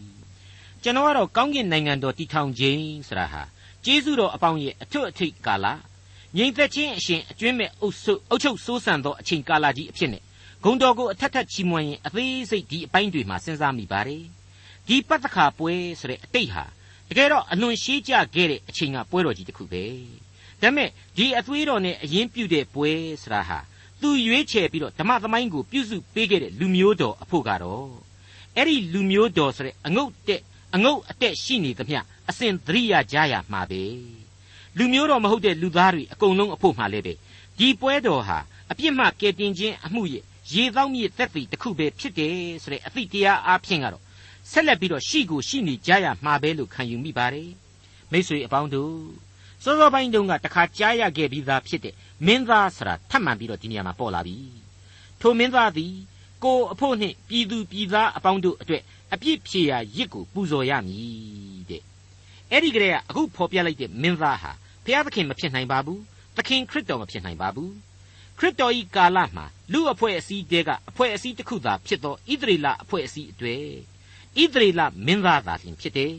[0.82, 3.42] ကျွန်တော်ကတော့ကောင်းကင်နိုင်ငံတော်တည်ထောင်ခြင်းဆိုတာဟာ
[3.84, 5.66] ကျေးဇူးတော်အပေါင်းရဲ့အထွတ်အထိပ်ကာလ
[6.36, 10.22] ငြိမ်သက်ခြင်းအရှင်အကျွင်းမဲ့အုပ်စုအုပ်ချုပ်စိုးစံသောအချိန်ကာလကြီးအဖြစ်နဲ့
[10.64, 14.24] ဂုံတော်ကိုအထက်ထက်ချီးမွမ်းရင်အသေးစိတ်ဒီအပိုင်းတွေမှာစဉ်းစားမိပါတယ်
[14.88, 16.64] ဒီပတ္တခါပွဲဆိုတဲ့အတိတ်ဟာ
[17.08, 19.84] တကယ်တော့အလွန်ရှေးကြခဲ့တဲ့အချိန်ကပွဲတော်ကြီးတစ်ခုပဲ
[20.62, 22.90] ဒါပေမဲ့ဒီအသွေးတော်နဲ့အရင်ပြုတဲ့ပွဲ
[23.22, 23.58] ဆိုတာဟာ
[24.00, 27.88] သူရွေးချယ်ပြီးတော့ဓမ္မသမိုင်းကိုပြုစုပေးခဲ့တဲ့လူမျိုးတော်အဖို့ကတော့
[28.56, 30.40] အဲ့ဒီလူမျိုးတော်ဆိုတဲ့အငုတ်တဲ့
[30.74, 33.82] အငုတ်အတက်ရှိနေသမျှအစဉ်သတိရကြရမှာပဲ
[34.78, 37.12] လူမျိုးတော်မဟုတ်တဲ့လူသားတွေအကုန်လုံးအဖို့မှလည်းပဲ
[37.58, 38.38] ဒီပွဲတော်ဟာ
[38.70, 44.02] အပြစ်မှကယ်တင်ခြင်းအမှုရဲ့ရေသောမြစ်သက်တည်တစ်ခုပဲဖြစ်တယ်ဆိုတဲ့အသည့်တရားအားဖြင့်ကတော့
[44.50, 47.50] ဆက်လက်ပြီးတော့ရှိကိုရှိနေကြရမှာပဲလို့ခံယူမိပါတယ်
[48.10, 49.25] မိတ်ဆွေအပေါင်းတို့
[49.66, 51.94] စောစောပိုင်းတုန်းကတခါကြားရခဲ့ပြီးသားဖြစ်တဲ့
[52.26, 54.36] မင်းသားဆိုတာထပ်မံပြီးတော့ဒီနေရာမှာပေါ်လာပြီ
[55.20, 55.92] ထိုမင်းသားသည်
[56.44, 58.82] ကိုအဖို့နှင့်ပြည်သူပြည်သားအပေါင်းတို့အတွက်
[59.12, 61.82] အပြစ်ဖြေရာရစ်ကိုပူဇော်ရမည်တဲ့
[62.50, 64.52] အဲ့ဒီကလေးကအခုဖော်ပြလိုက်တဲ့မင်းသားဟာ
[64.84, 66.00] ဘုရားသခင်မဖြစ်နိုင်ပါဘူး
[66.36, 67.72] သခင်ခရစ်တော်မဖြစ်နိုင်ပါဘူး
[68.38, 73.64] ခရစ်တော်ဤကာလမှာလူအဖွဲ့အစည်းတဲကအဖွဲ့အစည်းတစ်ခုသာဖြစ်သောဣသရေလအဖွဲ့အစည်းအတွေ့
[74.42, 76.14] ဣသရေလမင်းသားသာလျှင်ဖြစ်တယ်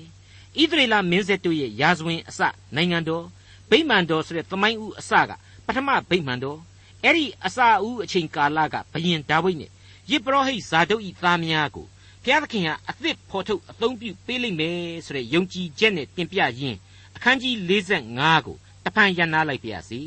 [0.61, 2.39] ဣသရေလမင်းဆက်တို့ရဲ့ရာဇဝင်အစ
[2.75, 3.25] နိုင်ငံတော်
[3.71, 5.31] ဗိမာန်တော်ဆိုတဲ့သမိုင်းဦးအစက
[5.65, 6.59] ဘပထမဗိမာန်တော်
[7.03, 9.71] အဲ့ဒီအစာအဦးအချိန်ကာလကဘယင်ဒါဝိဒ်နဲ့
[10.11, 11.87] ယစ်ပရောဟိတ်ဇာဒုတ်ဤသားများကို
[12.23, 16.77] ဘုရားသခင်ဟာအသစ်ဖော်ထုတ်အသုံးပြုပေးလိမ့်မယ်ဆိုတဲ့ယုံကြည်ချက်နဲ့တင်ပြရင်း
[17.15, 17.55] အခန်းကြီး
[18.03, 20.01] 45ကိုတဖန်ရန်နာလိုက်ပါရစေ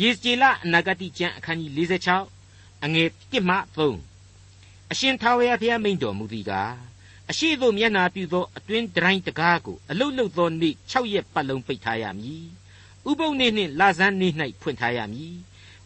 [0.00, 1.72] ယေဇကျေလအနာဂတိကျမ်းအခန်းကြီး
[2.30, 3.56] 46အငယ်1မှ
[4.22, 6.74] 3အရှင်ထာဝရဘုရားမိန့်တော်မူသည်ကား
[7.30, 12.46] အရှိသို့မျက်နာပြုသောအတွင်းတိုင်းတကားကိုအလုတ်လုတ်သောနေ့6ရက်ပတ်လုံးပိတ်ထားရမည်
[13.10, 15.36] ဥပုပ်နေ့နှင့်လဆန်းနေ့၌ဖွင့်ထားရမည်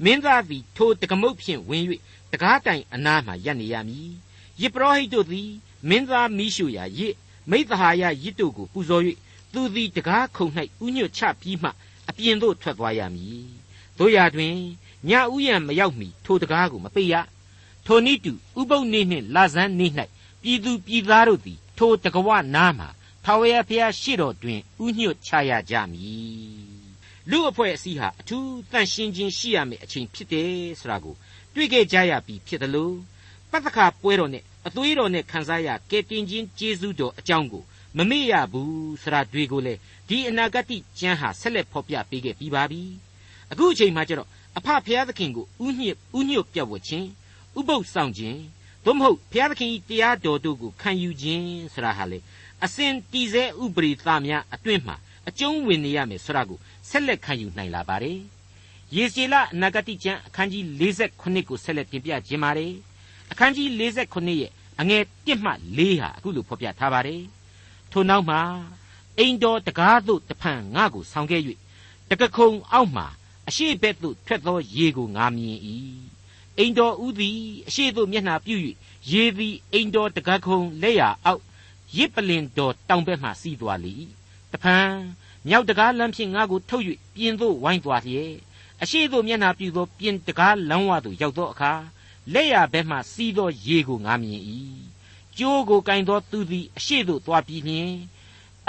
[0.05, 1.85] မင်းသားသည်ထိုတကမုတ်ဖြင့်ဝင်၍
[2.33, 4.11] တကားတိုင်အနားမှရပ်နေရမည်
[4.61, 5.51] ယစ်ပရောဟိတ်တို့သည်
[5.89, 7.15] မင်းသားမိရှုရာယစ်
[7.51, 9.03] မိသဟာယယစ်တို့ကိုပူဇော်၍
[9.53, 10.47] သူသည်တကားခုံ၌
[10.85, 11.71] ဥညွတ်ချပြီးမှ
[12.09, 13.47] အပြင်သို့ထွက်သွားရမည်
[13.99, 14.55] တို့ရာတွင်
[15.09, 17.15] ညဥ်ရံမရောက်မီထိုတကားကိုမပိတ်ရ
[17.87, 19.93] ထိုနည်းတူဥပုပ်နေ့နှင့်လဆန်းနေ့၌
[20.43, 22.89] ပြည်သူပြည်သားတို့သည်ထိုတကဝနားမှာ
[23.25, 26.68] ထာဝရဘုရားရှေ့တော်တွင်ဥညွတ်ချရကြမည်
[27.31, 31.15] လူအဖွဲ့အစည်းဟာအထူးတန်ရှင်းခြင်းရှိရမယ့်အချိန်ဖြစ်တယ်ဆိုတာကို
[31.55, 32.95] တွေ့ခဲ့ကြရပြီဖြစ်တယ်လို့
[33.51, 37.63] ပတ္တခါပွဲတော်နဲ့အသွေးတော်နဲ့ခံစားရကဲတင်ခြင်းကျေးဇူးတော်အကြောင်းကို
[37.97, 39.75] မမေ့ရဘူးဆိုတာတွေ့ကိုလေ
[40.09, 42.83] ဒီအနာဂတ်ကျမ်းဟာဆက်လက်ဖော်ပြပေးခဲ့ပြီးပါပြီ
[43.53, 47.07] အခုအချိန်မှကျတော့အဖဖျားသခင်ကိုဥညွတ်ဥညွတ်ပြတ်ဝတ်ခြင်း
[47.59, 48.39] ဥပုပ်ဆောင်ခြင်း
[48.85, 52.19] သို့မဟုတ်ဘုရားသခင်၏တရားတော်တို့ကိုခံယူခြင်းဆိုတာဟာလေ
[52.65, 54.97] အစဉ်တည်ဆဲဥပရိသများအတွင်းမှာ
[55.29, 56.59] အကျုံးဝင်နေရမယ်ဆိုတာကို
[56.89, 58.19] ဆက်လက်ခံယူနိုင်လာပါတယ်။
[58.97, 62.73] ယေစီလအနာဂတိကျမ်းအခန်းကြီး48ကိုဆက်လက်တင်ပြခြင်းပါတယ်။
[63.33, 67.23] အခန်းကြီး48ရဲ့အငယ်1မှ4ဟာအခုလိုဖော်ပြထားပါတယ်။
[67.93, 68.41] ထို့နောက်မှာ
[69.19, 71.43] အိမ်တော်တကားသို့တဖန်ငါ့ကိုဆောင်းခဲ့၍
[72.11, 73.07] တကခုံအောက်မှာ
[73.49, 75.59] အရှိဘက်သို့ထွက်သောရေကိုငါမြင်၏
[76.59, 78.57] အိမ်တော်ဦးသည်အရှိသို့မျက်နှာပြု၍
[79.11, 81.43] ရေသည်အိမ်တော်တကားခုံလက်ရအောက်
[81.97, 83.95] ရစ်ပလင်တော်တောင်ဘက်မှစီးသွားလေ
[84.53, 84.91] တဖန်
[85.49, 88.35] မြောက်တကားလမ်းဖြင့်ငါကိုထုတ်၍ပြင်သို့ဝိုင်းသွားလျက်
[88.83, 91.73] အရှိသို့မျက်နှာပြုသောပြင်တကားလမ်းဝသို့ရောက်သောအခါ
[92.33, 94.43] လက်ရဘက်မှစီးသောရေကိုငါမြင်၏
[95.39, 97.93] ကျိုးကိုကင်သောသူသည်အရှိသို့သွားပြီးလျင်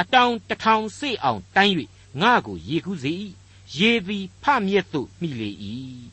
[0.01, 1.75] အတောင်တထောင်စိတ်အောင်တိုင်း၍
[2.21, 3.13] ငါကိုရေကူးစေ၏
[3.77, 5.49] ရေသည်ဖမြက်သို့မိလေ၏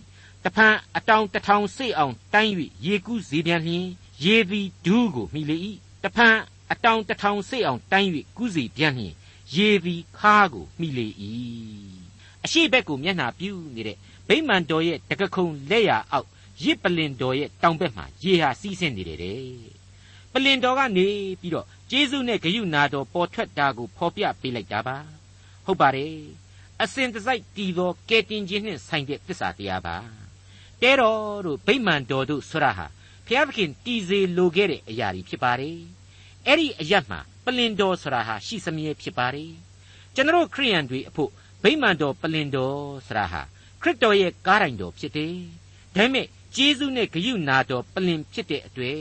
[0.45, 2.53] တဖန်အတောင်တထောင်စိတ်အောင်တိုင်း၍
[2.85, 3.87] ရေကူးစေပြန်လျင်
[4.25, 5.57] ရေသည်ဒူးကိုမိလေ၏
[6.03, 6.37] တဖန်
[6.73, 9.15] အတောင်တထောင်စိတ်အောင်တိုင်း၍ကူးစီပြန်လျင်
[9.55, 11.09] ရေသည်ခါးကိုမိလေ၏
[12.45, 13.97] အရှိဘက်ကိုမျက်နှာပြုနေတဲ့
[14.29, 16.29] ဗိမာန်တော်ရဲ့တကခုံလက်ရအောက်
[16.65, 19.45] ရစ်ပလင်တော်ရဲ့တောင်ဘက်မှာရေဟာစီးဆင်းနေတယ်တဲ့
[20.33, 21.09] ပလင်တော်ကနေ
[21.41, 24.97] ပြီးတော့ကျေးဇူးနဲ့ဂရုနာတော်ပေါ်ထွက်တာကိုဖော်ပြပေးလိုက်တာပါ
[25.65, 26.15] ဟုတ်ပါတယ်
[26.83, 29.97] အစဉ်တစိုက်တည်သောကဲတင်ခြင်းနှင့်ဆိုင်တဲ့သစ္စာတရားပါ
[30.83, 32.87] တဲတော်တို့ဗိမာန်တော်တို့ဆိုရဟာ
[33.27, 35.79] ဘုရားသခင်တည်စေလိုခဲ့တဲ့အရာတွေဖြစ်ပါတယ်
[36.47, 39.53] အဲ့ဒီအရတ်မှာ ပလင်တော်ဆိုတာဟာရှိစမြဲဖြစ်ပါတယ်
[40.15, 41.31] ကျွန်တော်ခရိယန်တွေအဖို့
[41.63, 43.43] ဗိမာန်တော်ပလင်တော်ဆိုတာဟာ
[43.83, 45.35] ခရစ်တော်ရဲ့ကားတိုင်တော်ဖြစ်တယ်
[45.95, 49.01] ဒါပေမဲ့ဂျေဇုနဲ့ဂယုနာတော်ပလင်ဖြစ်တဲ့အတွေ့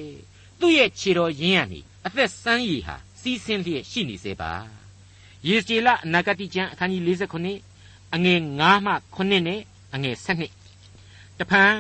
[0.60, 4.52] သူ့ရဲ့ခြေတော်ရင်းရနေအသက်ဆန်းရည်ဟာစီးဆင်းလျက်ရှိနေစေပါ
[5.48, 7.04] ယေကျေလအနာဂတိကျမ်းအခန်းကြီး
[7.60, 9.62] 49အငယ်9မှ9နဲ့
[9.94, 10.16] အငယ်
[10.76, 11.74] 7တဖန်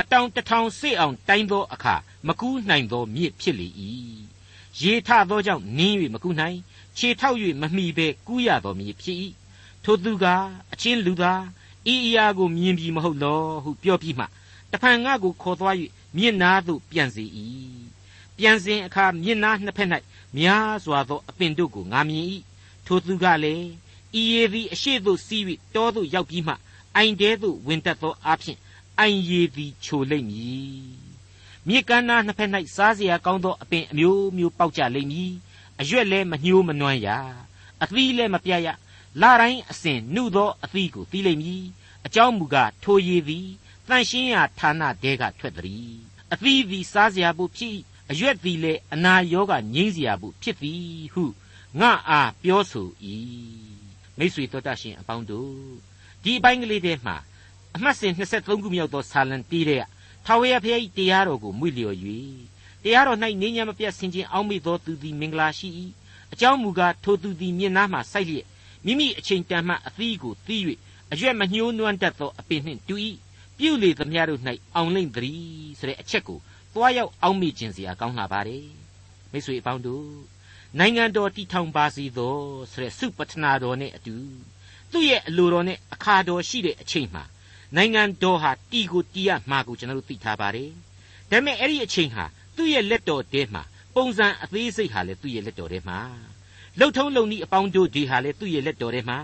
[0.00, 1.94] အတောင်တထောင်စေ့အောင်တိုင်းသောအခါ
[2.26, 3.68] မကူးနိုင်သောမြစ်ဖြစ်လေ၏
[4.80, 6.58] ရေထသောကြောင့်နင်း၍မကူးနိုင်
[6.96, 9.18] ခြေထောက်၍မမိဘဲကူးရသောမြစ်ဖြစ်၏
[9.84, 10.24] ထိုသူက
[10.72, 11.42] အချင်းလူသား
[11.92, 14.24] ဤအရာကိုမြင်ပြီးမဟုတ်လောဟုပြောပြီးမှ
[14.72, 15.74] တဖန်ငါကိုခေါ်သွား၍
[16.16, 17.24] မြစ်နာသို့ပြန်စေ၏
[18.36, 19.88] ပြန်စဉ်အခါမြစ်နာနှစ်ဖက်၌
[20.38, 22.26] များစွာသောအပင်တို့ကိုငါမြင်၏
[22.86, 23.68] ထိုသူကလည်း
[24.20, 25.42] ဤရည်သည်အရှိသို့စီး၍
[25.74, 26.54] တောသို့ရောက်ပြီးမှ
[26.96, 28.58] အိုင်တဲသို့ဝင်တက်သောအဖြစ်
[28.98, 31.01] အိုင်ရည်သည်ချိုလိမ့်မည်
[31.67, 35.31] မြေကမ်းနားနှစ်ဖက်၌စားเสียကောင်းသောအပင်အမျိုးမျိုးပေါက်ကြလိမ့်မည်
[35.81, 37.07] အရွက်လည်းမညှိုးမနှွမ်းရ
[37.83, 38.67] အသီးလည်းမပြတ်ရ
[39.21, 41.63] လာတိုင်းအစဉ်နှုသောအသီးကိုသီးလိမ့်မည်
[42.05, 43.47] အကြောင်းမူကားထိုရည်သည်
[43.87, 45.91] တန်ရှင်းရာဌာနတဲကထွက်သည်
[46.33, 47.77] အသီးသည်စားเสียဖို့ဖြစ်
[48.11, 51.23] အရွက်သည်လည်းအနာရောဂါငြိမ်းเสียဖို့ဖြစ်သည်ဟု
[51.79, 52.87] ငါအားပြောဆို၏
[54.17, 55.55] မိတ်ဆွေတို့တတ်ရှင်အပေါင်းတို့
[56.23, 57.15] ဒီအပိုင်းကလေးထဲမှာ
[57.75, 59.83] အမှတ်စဉ်23ခုမြောက်သောဆာလံတီးတဲ့
[60.26, 61.96] ထာဝရဘုရား၏တရားတော်ကိုမွေ့လျော်၍
[62.82, 65.68] တရားတော်၌နေညာမပြတ်ဆင်ခြင်းအောက်မေ့သောသူသည်မင်္ဂလာရှိ၏
[66.32, 68.46] အကြောင်းမူကားထိုသူသည်မြင်နာမှစိုက်လျက်
[68.84, 70.62] မိမိအချိန်တန်မှအသီးကိုသီး၍
[71.12, 72.94] အရွက်မညှိုးနွမ်းတတ်သောအပင်နှင့်တူ၏
[73.58, 74.40] ပြုလေသမျှတို့၌
[74.74, 75.42] အောင်လိမ့်သည်
[75.78, 76.38] ဆိုတဲ့အချက်ကို
[76.74, 78.66] သွားရောက်အောက်မေ့ခြင်းစရာကောင်းလာပါတယ်
[79.32, 80.08] မိတ်ဆွေအပေါင်းတို့
[80.78, 82.36] နိုင်ငံတော်တည်ထောင်ပါစေသော
[82.72, 84.16] ဆိုတဲ့စုပတနာတော်နဲ့အတူ
[84.92, 87.24] သူ့ရဲ့အလိုတော်နဲ့အခါတော်ရှိတဲ့အချိန်မှာ
[87.76, 90.70] နိုင်ငံတော်ဟာတီကိုတီးရမှာကိုကျွန်တော်တို့သိထားပါတယ်။
[91.30, 92.24] ဒါပေမဲ့အဲ့ဒီအချိန်ဟာ
[92.56, 93.62] သူ့ရဲ့လက်တော်ထဲမှာ
[93.94, 95.98] ပုံစံအသေးစိတ်ဟာလည်းသူ့ရဲ့လက်တော်ထဲမှာ
[96.78, 99.18] လှုပ်ထုံးလုံဤအပေါင်းတို့ဒီဟာလည်းသူ့ရဲ့လက်တော်ထဲမှာ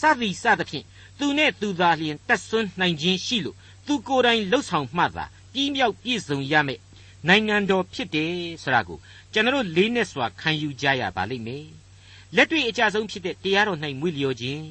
[0.00, 0.84] စသည်စသဖြင့်
[1.18, 3.56] သူနဲ့သူသာလျှင်တက်ဆွန်းနိုင်ခြင်းရှိလို့
[3.86, 6.80] သူကိုယ်တိုင်လှုပ်ဆောင်မှသာပြီးမြောက်ပြည့်စုံရမယ်
[7.28, 8.32] နိုင်ငံတော်ဖြစ်တယ်
[8.62, 8.98] ဆိုတာကို
[9.32, 11.66] ကျွန်တော်လေးနဲ့စွာခံယူကြရပါလိမ့်မယ်
[12.36, 14.64] လက်တွေ့အကြဆုံးဖြစ်တဲ့တရားတော်၌မွေ့လျော်ခြင်း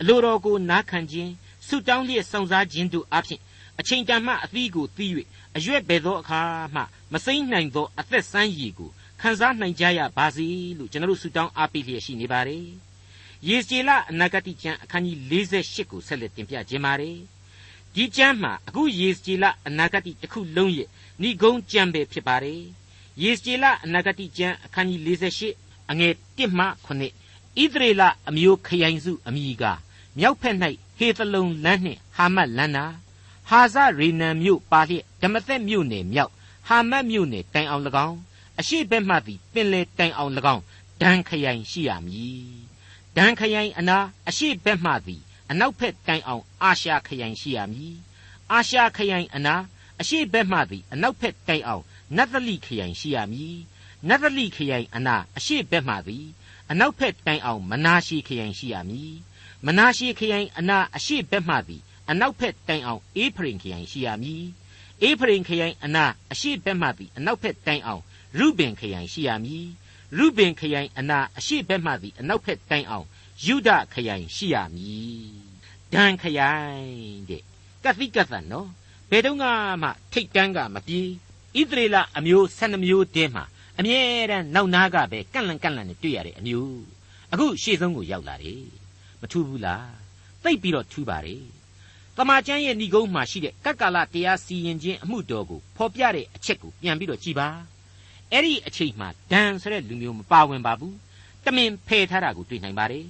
[0.00, 1.32] အလိုတော်ကိုနားခံခြင်း
[1.70, 3.40] ဆုတောင်းလျက်စောင့်စားခြင်းတို့အပြင်
[3.80, 5.12] အချိန်တန်မှအသီးကိုသီး၍
[5.56, 6.40] အရွက်ပဲသောအခါ
[6.74, 10.46] မှမစိမ့်နိုင်သောအသက်ဆန်းရည်ကိုခံစားနိုင်ကြရပါစေ
[10.78, 12.66] လို့ကျွန်တော်တို့ဆုတောင်းအားပေးလျက်ရှိနေပါတယ်
[13.48, 17.18] ယေစီလအနာဂတိကျမ်းအခန်းကြီး48ကိုဆက်လက်တင်ပြခြင်းပါတယ်
[17.94, 20.88] ဒီကျမ်းမှာအခုယေစီလအနာဂတိတစ်ခုလုံးရဲ့
[21.22, 22.60] ဏိဂုံးကျမ်းပဲဖြစ်ပါတယ်
[23.22, 25.00] ယေစီလအနာဂတိကျမ်းအခန်းကြီး
[25.48, 26.88] 48အငယ်1မှ9
[27.62, 29.64] ဣသရေလအမျိုးခရိုင်စုအမိက
[30.18, 30.56] မြောက်ဖက်၌
[30.98, 32.84] ဟေသလုံလမ်းနှင့်ဟာမတ်လမ်းနာ
[33.48, 36.32] ဟာဇရေနံမြို့ပါလျက်ဓမ္မသက်မြို့နယ်မြောက်
[36.68, 38.18] ဟာမတ်မြို့နယ်တိုင်အောင်၎င်း
[38.60, 40.62] အရှိဘက်မှသည်ပင်လေတိုင်အောင်၎င်း
[41.02, 42.50] ဒန်ခရိုင်ရှိရမည်
[43.16, 47.96] ဒန်ခရိုင်အနာအရှိဘက်မှသည်အနောက်ဘက်တိုင်အောင်အာရှာခရိုင်ရှိရမည်
[48.52, 49.54] အာရှာခရိုင်အနာ
[50.00, 51.84] အရှိဘက်မှသည်အနောက်ဘက်တိုင်အောင်
[52.16, 53.58] နတ်သလိခရိုင်ရှိရမည်
[54.08, 56.26] နတ်သလိခရိုင်အနာအရှိဘက်မှသည်
[56.70, 59.14] အနောက်ဘက်တိုင်အောင်မနာရှိခရိုင်ရှိရမည်
[59.66, 64.44] မနာရှိခရိုင်အနာအရှိဘက်မှသည်အနောက်ဘက်တိုင်အောင်အေဖရင်ခရိုင်ရှိရမည်
[65.02, 68.02] အေဖရင်ခရိုင်အနာအရှိဘက်မှသည်အနောက်ဘက်တိုင်အောင်
[68.38, 69.66] ရုဘင်ခရိုင်ရှိရမည်
[70.18, 73.06] ရုဘင်ခရိုင်အနာအရှိဘက်မှသည်အနောက်ဘက်တိုင်အောင်
[73.46, 75.30] ယုဒခရိုင်ရှိရမည်
[75.92, 77.42] ဒန်ခရိုင်တဲ့
[77.84, 78.68] ကတိကသနော်
[79.10, 79.38] ဘယ်တော့
[79.82, 81.08] မှထိတ်တန်းကမပြေး
[81.56, 83.44] ဣသရေလအမျိုး12မျိုးတည်းမှာ
[83.78, 86.80] အမြဲတမ်းနောက်နားကပဲကန့်လန့်ကန့်လန့်နဲ့တွေ့ရတဲ့အမျိုး
[87.32, 88.79] အခုရှေ့ဆုံးကိုရောက်လာတယ်
[89.20, 89.90] မထူးဘူးလား
[90.44, 91.44] သိပ်ပြီးတော့ထူးပါတယ်
[92.16, 97.48] တမန်ကျမ်းရဲ့ဏိကုံးမှာရှိတဲ့ကက္ကာလတရားစီရင်ခြင်းအမှုတော်ကိုဖော်ပြတဲ့အချက်ကိုပြန်ပြီးတော့ကြည်ပါ
[98.32, 100.96] အဲ့ဒီအချိန်မှာဒန်ဆိုတဲ့လူမျိုးမပါဝင်ပါဘူး
[101.44, 103.06] တမင်ဖယ်ထားတာကိုတွေ့နိုင်ပါတယ်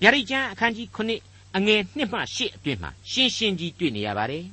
[0.00, 4.44] ဗျာဒိတ်ကျမ်းအခန်းကြီး9အငယ်1မှ8အတွင်းမှာရှင်းရှင်းကြီးတွေ့နေရပါတယ်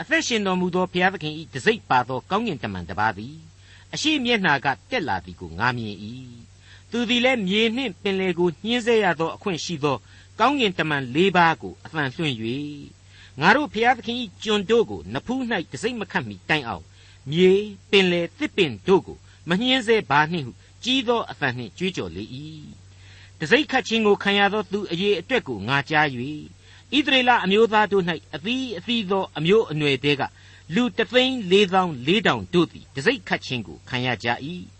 [0.00, 3.34] အသက်ရှင်တော်မူသောဘုရားသခင်ဤတစိ့ပါသောကောင်းကင်တမန်တစ်ပါးသည်
[3.94, 5.96] အရှိမျက်နာကတက်လာသည်ကိုငာမြင်၏
[6.96, 9.96] သူသည်လည်းမြေနှင့်ပင်လေကိုညှင်းဆဲရသောအခွင့်ရှိသော
[10.40, 12.36] ကောင်းကင်တမန်၄ပါးကိုအသံလွှင့်၍
[13.40, 15.40] ငါတို့ဘုရားသခင်၏ကျွန်တို့ကိုနဖူး၌
[15.72, 16.84] တစိမ့်မခတ်မီတိုင်အောင်
[17.30, 17.52] မြေ
[17.90, 19.16] ပင်လေတစ်ပင်တို့ကို
[19.48, 20.52] မညှင်းဆဲပါနှင့်ဟု
[20.84, 22.24] ကြီးသောအသံနှင့်ကြွေးကြော်လေ၏
[23.40, 26.06] တစိမ့်ခတ်ခြင်းကိုခံရသောသူအရေးအတွက်ကိုငါကြား၍
[26.96, 28.04] ဣသရေလအမျိုးသားတို့၌
[28.34, 30.22] အသီးအသီးသောအမျိုးအနွယ်တဲက
[30.74, 34.28] လူတသိန်းလေးသောင်းလေးတောင်တို့သည်တစိမ့်ခတ်ခြင်းကိုခံရကြ၏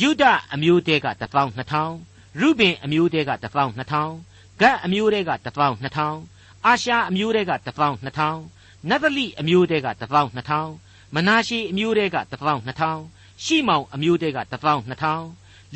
[0.00, 0.24] ယုဒ
[0.54, 1.94] အမျိုးတဲကတသောင်းနှစ်ထောင်
[2.40, 4.12] ရုဘင်အမျိုးတဲကတသောင်းနှစ်ထောင်
[4.60, 6.18] ဂတ်အမျိုးတဲကတသောင်းနှစ်ထောင်
[6.66, 8.40] အာရှာအမျိုးတဲကတသောင်းနှစ်ထောင်
[8.88, 10.70] နသလိအမျိုးတဲကတသောင်းနှစ်ထောင်
[11.14, 13.00] မနာရှေအမျိုးတဲကတသောင်းနှစ်ထောင်
[13.44, 15.24] ရှိမောင်အမျိုးတဲကတသောင်းနှစ်ထောင်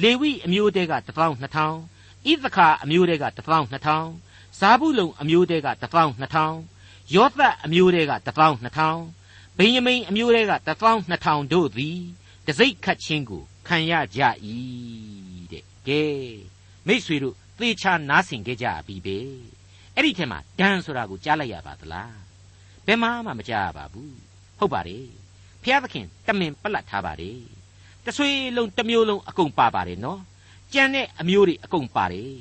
[0.02, 1.76] လေဝိအမျိုးတဲကတသောင်းနှစ်ထောင်
[2.28, 4.08] ဣသခာအမျိုးတဲကတသောင်းနှစ်ထောင်
[4.58, 6.56] ဇာဘူးလုံအမျိုးတဲကတသောင်းနှစ်ထောင်
[7.14, 9.00] ယောသတ်အမျိုးတဲကတသောင်းနှစ်ထောင်
[9.58, 11.98] ဗိယမိန်အမျိုးတဲကတသောင်းနှစ်ထောင်တို့သည်
[12.46, 14.22] တစိ့ခတ်ခြင်းကို ခံရကြ၏
[15.52, 16.02] တဲ့ကဲ
[16.86, 19.18] မိษွေတို့သေချာနားဆင်ကြကြပြီပဲ
[19.94, 22.16] အဲ့ဒီထဲမှာဒန်ဆိုတာကိုကြားလိုက်ရပါသလား
[22.86, 24.16] ဘယ်မှမှမကြားရပါဘူး
[24.58, 25.06] ဟုတ်ပါတယ်
[25.62, 27.40] ဖျားသခင်တမင်ပလတ်ထားပါတယ်
[28.04, 30.20] တဆွေလုံးတစ်မျိုးလုံးအကုန်ပါပါတယ်နော်
[30.72, 32.32] ကြံတဲ့အမျိုးတွေအကုန်ပါတယ်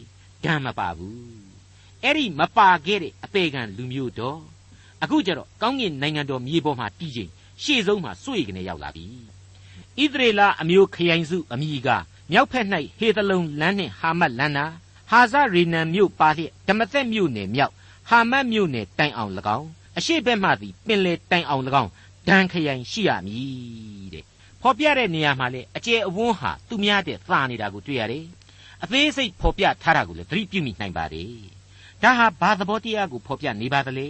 [0.44, 1.20] ဒန်မပါဘူး
[2.04, 4.42] အဲ့ဒီမပါခဲ့တဲ့အပေခံလူမျိုးတော့
[5.04, 7.32] အခုကျတော့ကောင်းကင်နိုင်ငံတော်မြေပေါ်မှာတည်ချိန်
[7.64, 9.06] ရှေ့ဆုံးမှာစွေကနေရောက်လာပြီ
[10.04, 11.90] ဣသရေလအမျိုးခရိုင်စုအမိက
[12.32, 12.66] မြောက်ဖက်၌
[12.98, 14.66] ဟေသလုံလမ်းနှင့်ဟာမတ်လမ်းနာ
[15.10, 17.74] ဟာဇရေနံမြို့ပါလျက်ဓမ္မသက်မြို့နယ်မြောက်
[18.10, 21.92] ဟာမတ်မြို့နယ်တိုင်အောင်၎င်းအရှိဘက်မှသည်ပင်လေတိုင်အောင်၎င်း
[22.28, 24.24] ဒန်ခရိုင်ရှိရမည်တဲ့
[24.62, 28.26] ဖော်ပြတဲ့နေရာမှာလေအကျယ်အဝန်းဟာသူများတဲ့သာနေတာကိုတွေ့ရတယ်
[28.84, 31.32] အသေးစိတ်ဖော်ပြထားတာကိုလည်းသတိပြုမိနိုင်ပါတယ်
[32.02, 34.08] ဒါဟာဘာသဘောတရားကိုဖော်ပြနေပါသလဲ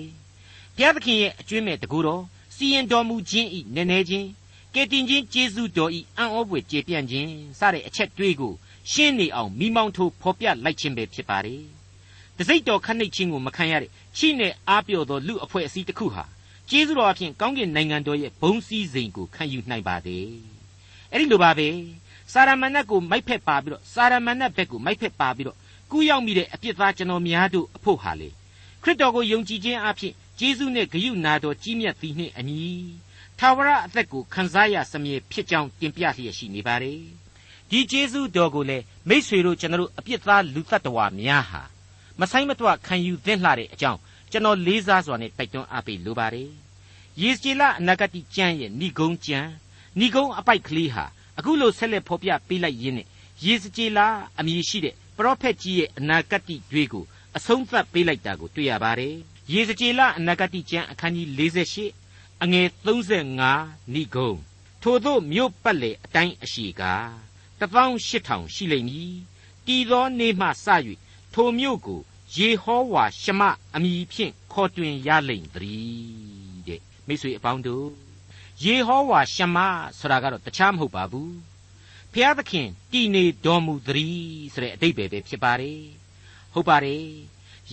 [0.75, 2.23] ဘုရားသခင်ရဲ့အကျွင့်မဲ့တကူတော်
[2.55, 4.27] စီရင်တော်မူခြင်းဤနည်းနည်းချင်း
[4.77, 8.53] ကယ်တင်ခြင်းကျေးဇူးတော်ဤအံ့ဩဖွယ်ကျေပြန့်ခြင်းစတဲ့အချက်တွေးကို
[8.91, 11.61] ရှင်းနေအောင်မိမောင်းထိုးဖော်ပြလိုက်ခြင်းပဲဖြစ်ပါတယ်။
[12.37, 16.23] တစိ့တော်ခနှိတ်ခြင်းကိုမခံရတဲ့ချိနဲ့အားပြော့သောလူအဖွဲ့အစည်းတစ်ခုဟာ
[16.69, 20.27] ကျေးဇူးတော်အဖြစ်ကောင်းကင်နိုင်ငံတော်ရဲ့ဘုံစည်းစိမ်ကိုခံယူနိုင်ပါတယ်။
[21.11, 21.67] အဲ့ဒီလိုပါပဲ။
[22.31, 25.57] စာရမဏတ်ကိုမိုက်ဖက်ပါပြီးတော့စာရမဏတ်ဘက်ကိုမိုက်ဖက်ပါပြီးတော့
[25.91, 28.29] ကူးရောက်မိတဲ့အပြစ်သားကျွန်တော်များတို့အဖို့ဟာလေ
[28.83, 32.65] ခရစ်တော်ကိုယုံကြည်ခြင်းအဖြစ်ကျေးဇူးနဲ့ဂရုနာတော်ကြီးမြတ်သည်နှင့်အညီ
[33.39, 36.99] ထာဝရအသက်ကိုခံစားရစမြဲဖြစ်ကြောင်းတင်ပြလျက်ရှိနေပါတယ်
[37.69, 41.61] ဒီကျေးဇူးတော်ကိုလည်းမိษွေတို့ကျွန်တော်အပြစ်သားလူတ attva များဟာ
[42.19, 43.99] မဆိုင်မတော့ခံယူသင့်လှတဲ့အကြောင်း
[44.31, 46.49] ကျွန်တော်လေးစားစွာနဲ့တိုက်တွန်းအားပေးလိုပါတယ်
[47.21, 49.49] ယေစကြည်လအနာဂတိကျမ်းရဲ့ဏိဂုံးကျမ်း
[49.99, 51.05] ဏိဂုံးအပိုက်ကလေးဟာ
[51.37, 53.07] အခုလိုဆက်လက်ဖော်ပြပေးလိုက်ရင်းနဲ့
[53.45, 53.99] ယေစကြည်လ
[54.39, 57.05] အမည်ရှိတဲ့ပရောဖက်ကြီးရဲ့အနာဂတိတွေကို
[57.37, 59.15] အဆုံးသတ်ပေးလိုက်တာကိုတွေ့ရပါတယ်
[59.53, 62.04] ရေစကြည်လအနာဂတိကျမ်းအခန်းကြီး48
[62.43, 64.31] အငယ်35ဏိဂုံ
[64.81, 66.83] ထို့သောမြို့ပတ်လေအတိုင်းအရှိက
[67.59, 69.13] 18000ရှိလိမ့်မည်
[69.65, 70.67] တည်သောနေ့မှစ၍
[71.33, 72.01] ထိုမြို့ကို
[72.35, 73.41] ယေဟောဝါရှမ
[73.75, 77.89] အမည်ဖြင့်ခေါ်တွင်ရလိမ့်သည်တဲ့မိတ်ဆွေအပေါင်းတို့
[78.63, 79.57] ယေဟောဝါရှမ
[79.99, 81.35] ဆိုတာကတော့တခြားမဟုတ်ပါဘူး
[82.13, 85.83] ဖျားသခင်တည်နေတော်မူသည်ဆိုတဲ့အတိတ်ပဲဖြစ်ပါတယ်
[86.53, 87.05] ဟုတ်ပါတယ်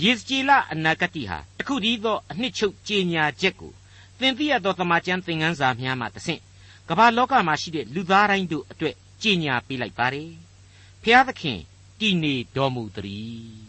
[0.02, 3.72] ယေစကြည်လအနာဂတိဟာတခုတည်းသောအနှစ်ချုပ်ကြေညာချက်ကို
[4.22, 6.40] သင်သိရသောတမန်ကျမ်းသင်ခန်းစာများမှတဆင့်
[6.88, 10.30] ကမ္ဘာလောကမှာရှိတဲ့လူသားတိုင်းတို့အတွက်ကြေညာပေးလိုက်ပါတယ်
[11.02, 11.58] ဖျားသခင်
[12.00, 13.62] တည်နေတော်မူသည်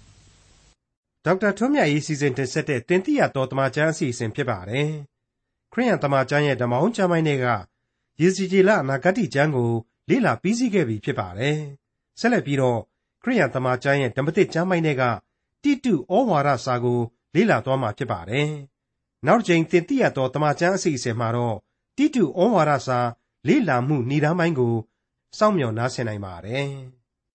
[1.25, 4.89] ဒေါက်တာထွန်းမြတ်ရေးစီစဉ်တင်ဆက်တဲ့တင်ပြတော်တမချန်းအစီအစဉ်ဖြစ်ပါတယ်
[5.73, 7.47] ခရိယန်တမချန်းရဲ့ဓမ္မအောင်ကျမ်းပိုင်းတွေက
[8.21, 9.71] ယေစီဂျီလအနာဂတ်ကျမ်းကို
[10.09, 11.57] လေ့လာပြီးစီးခဲ့ပြီဖြစ်ပါတယ်
[12.19, 12.79] ဆက်လက်ပြီးတော့
[13.23, 15.03] ခရိယန်တမချန်းရဲ့ဓမ္မသစ်ကျမ်းပိုင်းတွေက
[15.63, 16.99] တိတုဩဝါဒစာကို
[17.35, 18.49] လေ့လာသွားမှာဖြစ်ပါတယ်
[19.27, 21.57] နောက်တစ်ချိန်တင်ပြတော်တမချန်းအစီအစဉ်မှာတော့
[21.97, 22.99] တိတုဩဝါဒစာ
[23.47, 24.75] လေ့လာမှုဏ္ဍာန်းပိုင်းကို
[25.37, 26.67] စောင့်မျှော်နားဆင်နိုင်ပါတယ်။